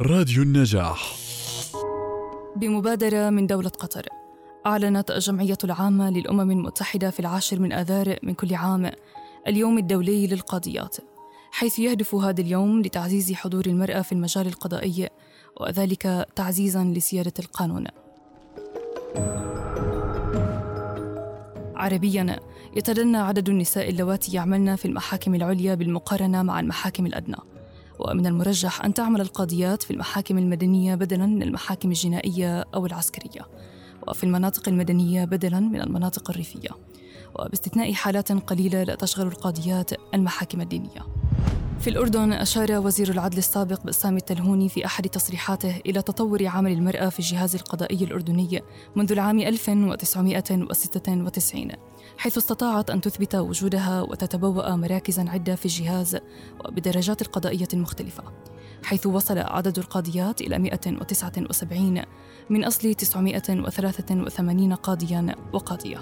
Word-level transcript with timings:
راديو 0.00 0.42
النجاح. 0.42 1.16
بمبادرة 2.56 3.30
من 3.30 3.46
دولة 3.46 3.68
قطر 3.68 4.06
أعلنت 4.66 5.10
الجمعية 5.10 5.58
العامة 5.64 6.10
للأمم 6.10 6.50
المتحدة 6.50 7.10
في 7.10 7.20
العاشر 7.20 7.60
من 7.60 7.72
آذار 7.72 8.18
من 8.22 8.34
كل 8.34 8.54
عام 8.54 8.90
اليوم 9.46 9.78
الدولي 9.78 10.26
للقاضيات 10.26 10.96
حيث 11.52 11.78
يهدف 11.78 12.14
هذا 12.14 12.40
اليوم 12.40 12.80
لتعزيز 12.80 13.32
حضور 13.32 13.66
المرأة 13.66 14.02
في 14.02 14.12
المجال 14.12 14.46
القضائي 14.46 15.08
وذلك 15.60 16.26
تعزيزا 16.36 16.84
لسيادة 16.84 17.34
القانون. 17.38 17.86
عربيا 21.74 22.40
يتدنى 22.76 23.16
عدد 23.16 23.48
النساء 23.48 23.90
اللواتي 23.90 24.36
يعملن 24.36 24.76
في 24.76 24.84
المحاكم 24.84 25.34
العليا 25.34 25.74
بالمقارنة 25.74 26.42
مع 26.42 26.60
المحاكم 26.60 27.06
الأدنى. 27.06 27.53
ومن 27.98 28.26
المرجح 28.26 28.84
أن 28.84 28.94
تعمل 28.94 29.20
القاضيات 29.20 29.82
في 29.82 29.90
المحاكم 29.90 30.38
المدنية 30.38 30.94
بدلاً 30.94 31.26
من 31.26 31.42
المحاكم 31.42 31.88
الجنائية 31.88 32.64
أو 32.74 32.86
العسكرية 32.86 33.46
وفي 34.08 34.24
المناطق 34.24 34.68
المدنية 34.68 35.24
بدلاً 35.24 35.60
من 35.60 35.80
المناطق 35.80 36.30
الريفية. 36.30 36.70
وباستثناء 37.34 37.92
حالات 37.92 38.32
قليلة 38.32 38.82
لا 38.82 38.94
تشغل 38.94 39.26
القاضيات 39.26 39.90
المحاكم 40.14 40.60
الدينية. 40.60 41.13
في 41.80 41.90
الأردن 41.90 42.32
أشار 42.32 42.72
وزير 42.72 43.10
العدل 43.10 43.38
السابق 43.38 43.82
بسام 43.84 44.16
التلهوني 44.16 44.68
في 44.68 44.86
أحد 44.86 45.08
تصريحاته 45.08 45.80
إلى 45.86 46.02
تطور 46.02 46.46
عمل 46.46 46.72
المرأة 46.72 47.08
في 47.08 47.18
الجهاز 47.18 47.54
القضائي 47.54 48.04
الأردني 48.04 48.62
منذ 48.96 49.12
العام 49.12 49.40
1996 49.40 51.68
حيث 52.18 52.38
استطاعت 52.38 52.90
أن 52.90 53.00
تثبت 53.00 53.34
وجودها 53.34 54.02
وتتبوأ 54.02 54.76
مراكزا 54.76 55.24
عدة 55.28 55.54
في 55.54 55.66
الجهاز 55.66 56.16
وبدرجات 56.64 57.22
القضائية 57.22 57.68
المختلفة 57.74 58.22
حيث 58.84 59.06
وصل 59.06 59.38
عدد 59.38 59.78
القاضيات 59.78 60.40
إلى 60.40 60.58
179 60.58 62.02
من 62.50 62.64
أصل 62.64 62.94
983 62.94 64.74
قاضيا 64.74 65.34
وقاضية. 65.52 65.98